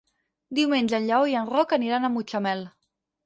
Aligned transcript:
Diumenge 0.59 0.95
en 0.99 1.05
Lleó 1.09 1.27
i 1.33 1.37
en 1.43 1.51
Roc 1.51 1.77
aniran 1.79 2.07
a 2.09 2.13
Mutxamel. 2.17 2.67